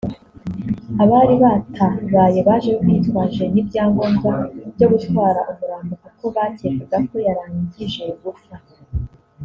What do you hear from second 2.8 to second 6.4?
bitwaje n’ibyangombwa byo gutwara umurambo kuko